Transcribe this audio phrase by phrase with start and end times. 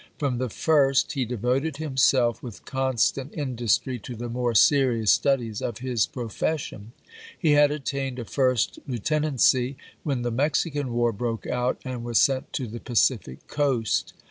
[0.17, 5.77] From the first he devoted himself with constant industry to the more serious studies of
[5.77, 6.91] his profession.
[7.37, 12.51] He had attained a first lieutenancy when the Mexican war broke out, and was sent
[12.53, 14.13] to the Pacific coast.